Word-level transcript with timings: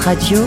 Radio, 0.00 0.46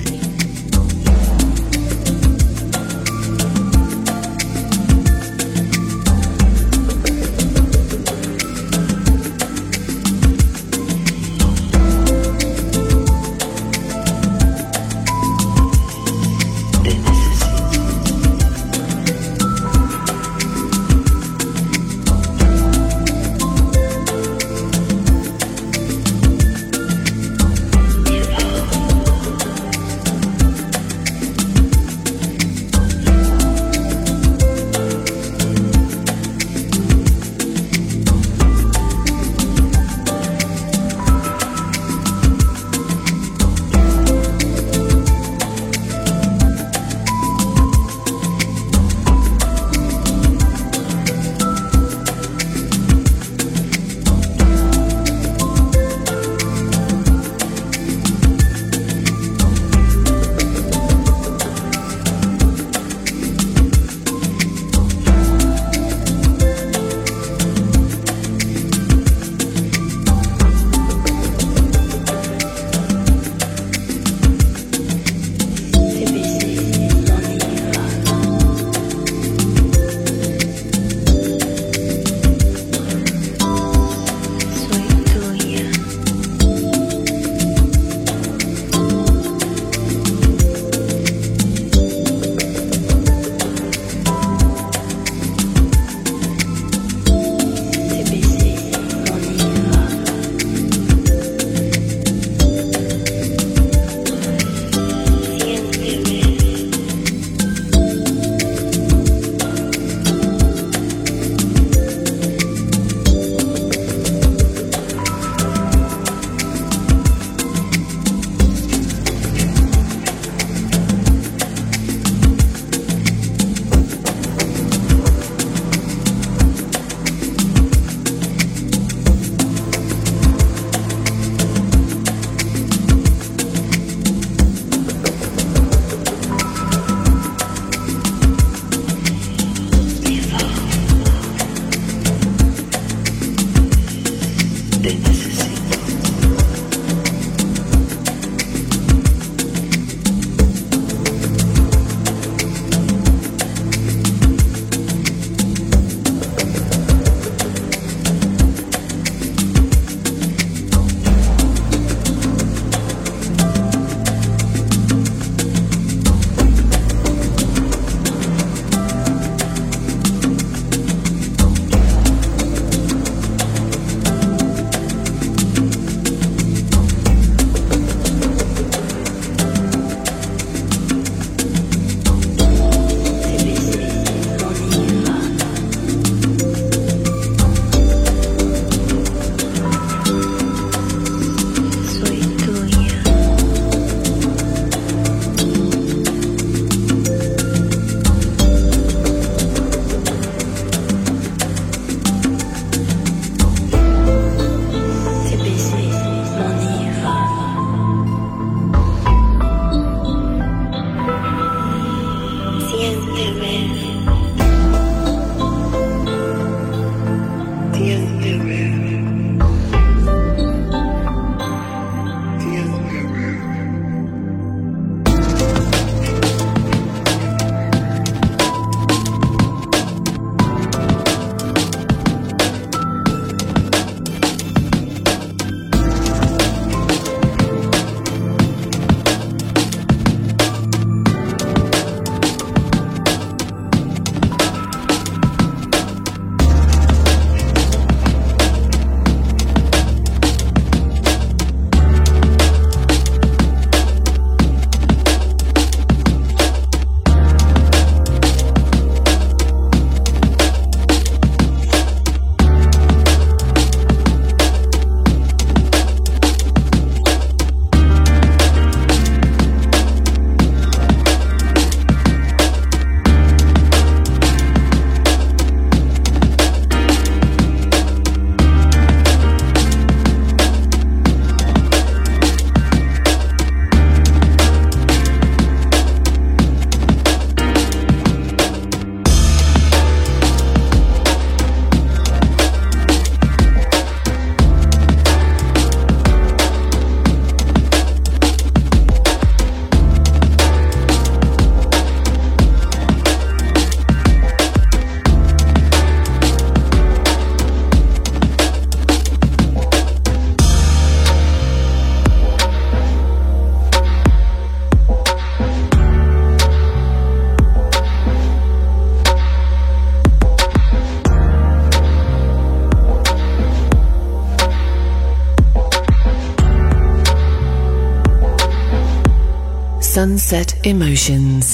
Sunset 330.01 330.55
Emotions. 330.65 331.50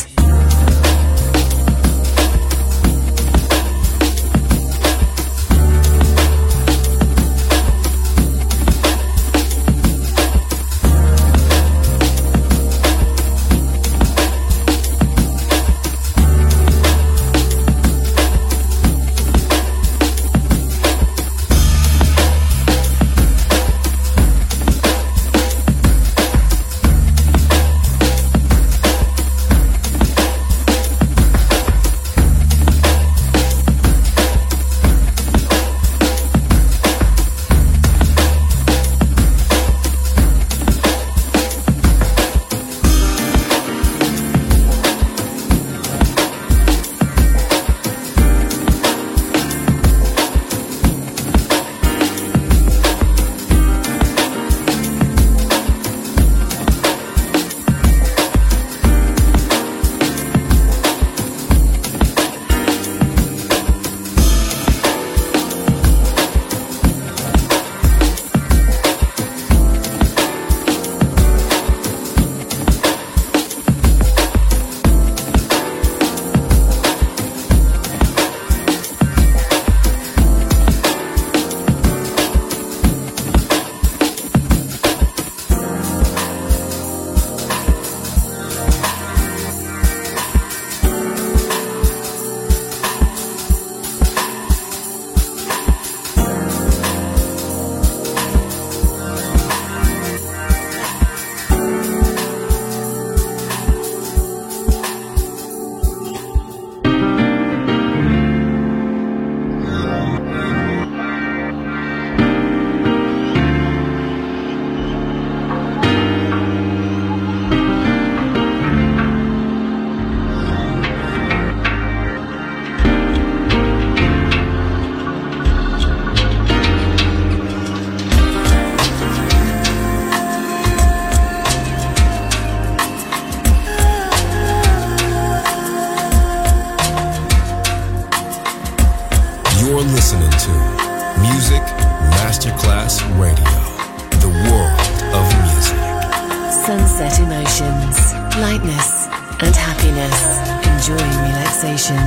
relaxation, 151.63 151.97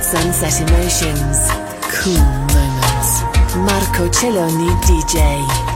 sunset 0.00 0.60
emotions, 0.60 1.48
cool 1.90 2.18
moments. 2.54 3.22
Marco 3.56 4.08
Celloni 4.10 4.68
DJ. 4.82 5.73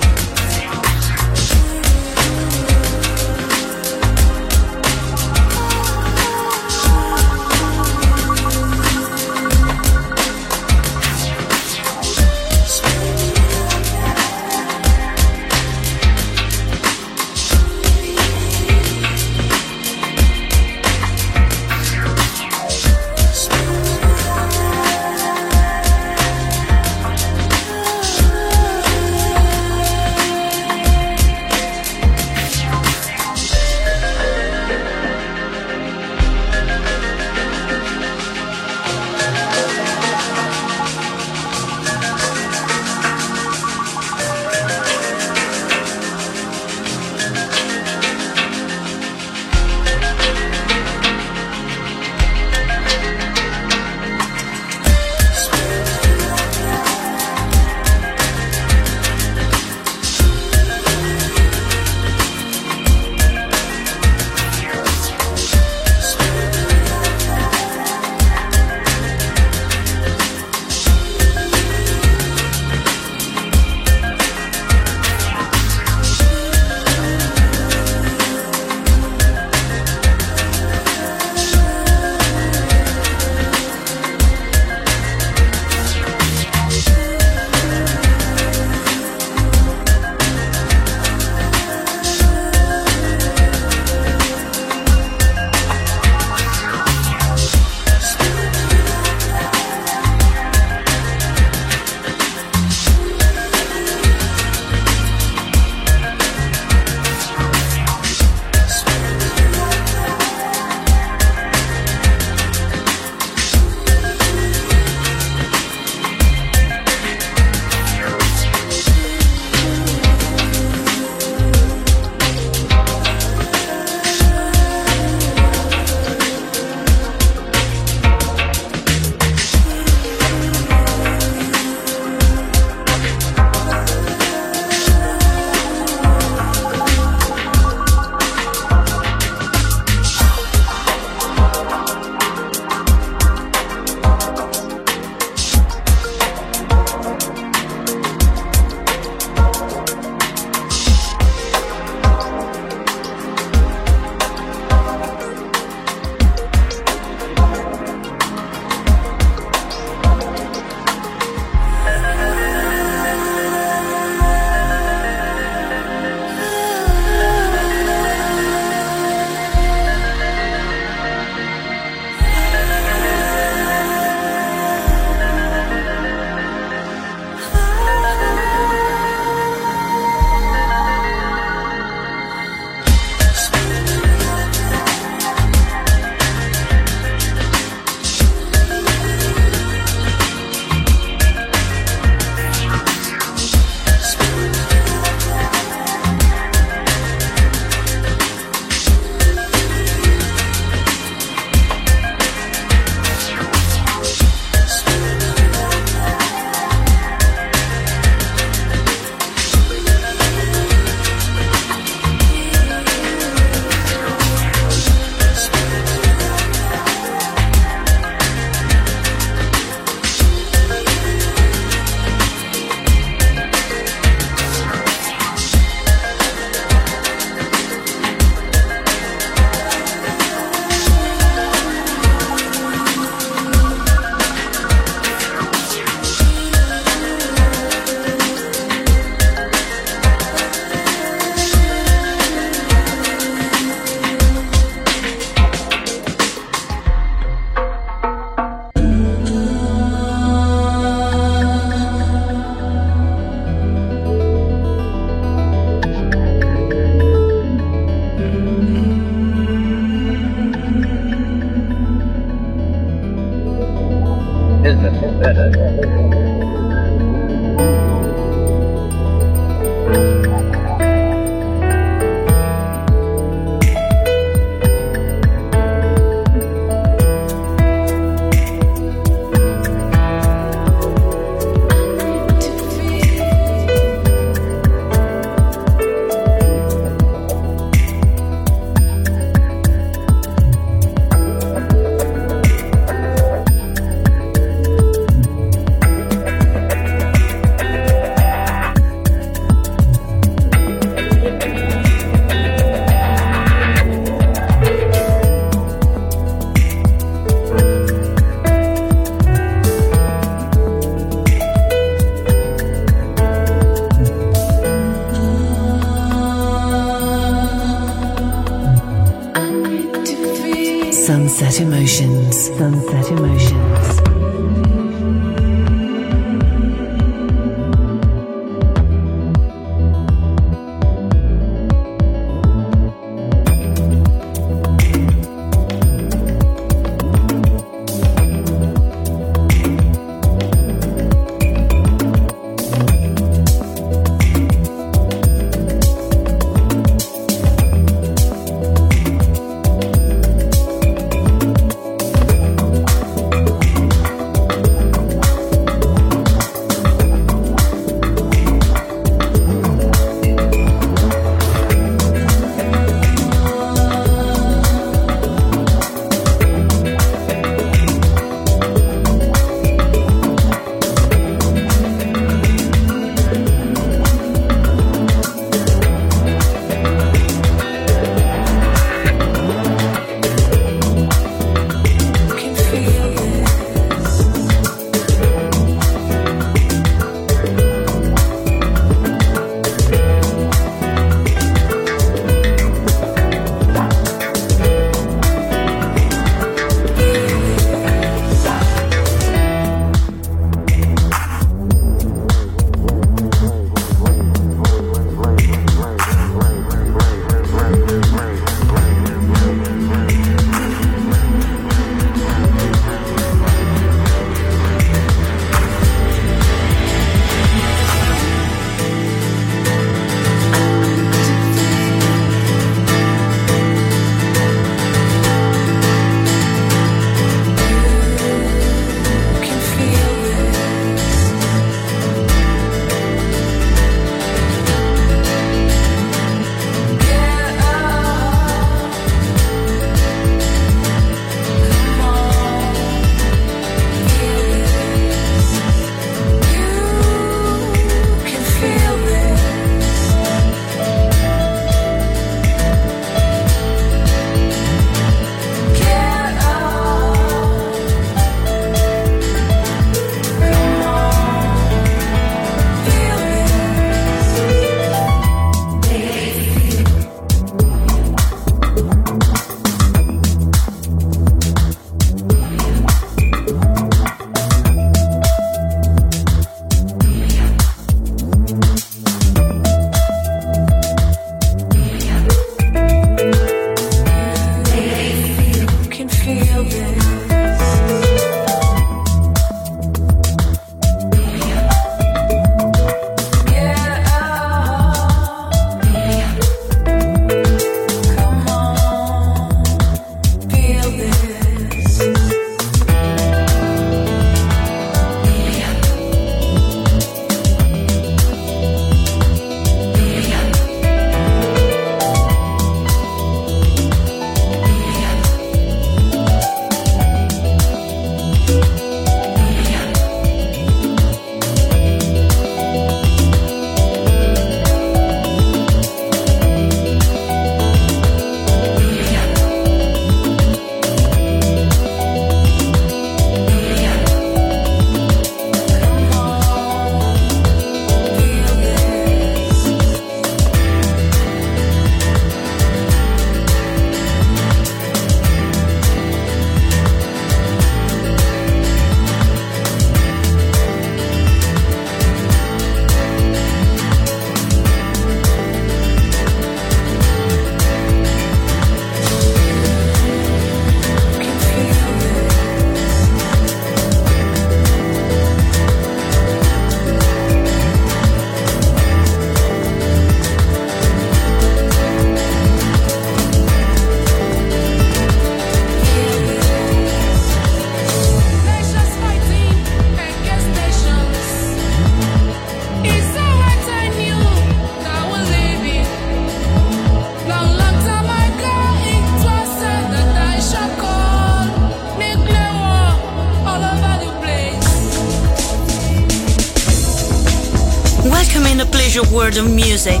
World 599.36 599.50
music 599.54 600.00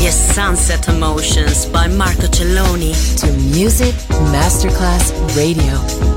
is 0.00 0.14
Sunset 0.14 0.88
Emotions 0.88 1.66
by 1.66 1.88
Marco 1.88 2.26
Celloni. 2.28 2.94
To 3.20 3.26
Music 3.56 3.94
Masterclass 4.32 5.10
Radio. 5.36 6.07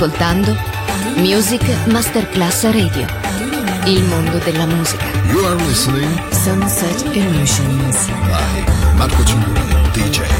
Ascoltando 0.00 0.56
Music 1.16 1.62
Masterclass 1.88 2.62
Radio. 2.70 3.06
Il 3.84 4.02
mondo 4.04 4.38
della 4.38 4.64
musica. 4.64 5.04
You 5.26 5.44
are 5.44 5.62
listening 5.66 6.32
Sunset 6.32 7.04
Emotions. 7.14 8.06
by 8.06 8.64
Marco 8.96 9.22
Celloni, 9.22 9.90
DJ. 9.92 10.39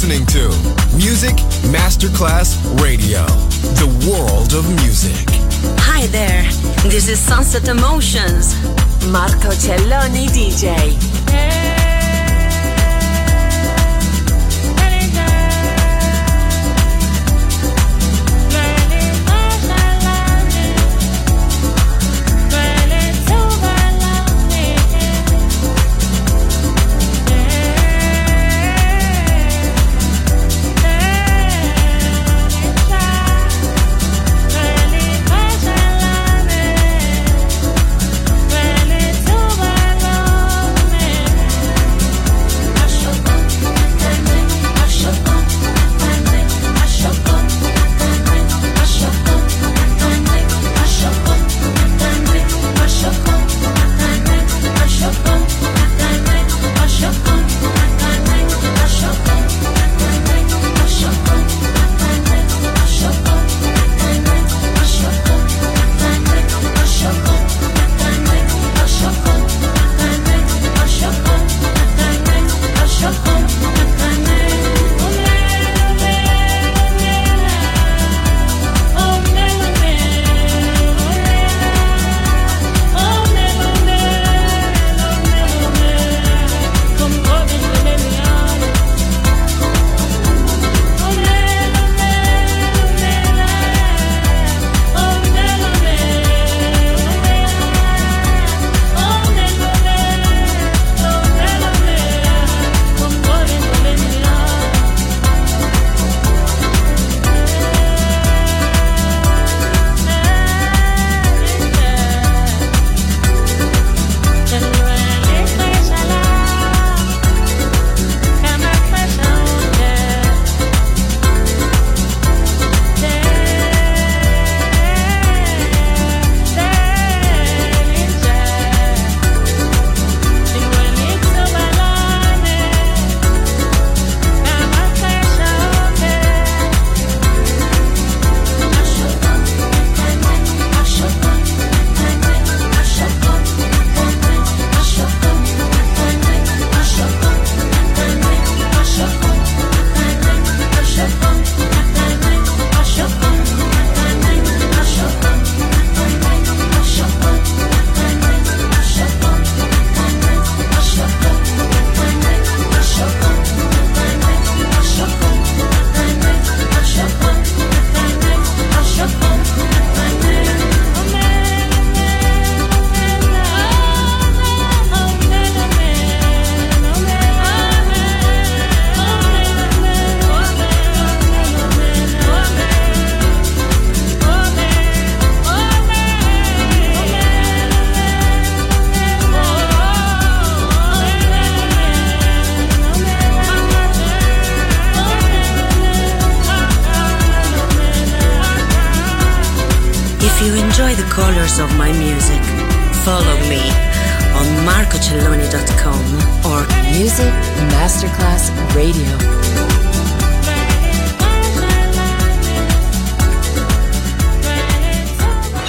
listening 0.00 0.24
to 0.26 0.46
Music 0.96 1.34
Masterclass 1.72 2.54
Radio, 2.80 3.26
the 3.74 3.88
world 4.08 4.54
of 4.54 4.64
music. 4.84 5.26
Hi 5.80 6.06
there, 6.06 6.44
this 6.88 7.08
is 7.08 7.18
Sunset 7.18 7.66
Emotions, 7.66 8.54
Marco 9.08 9.50
Celloni 9.50 10.28
DJ. 10.28 11.77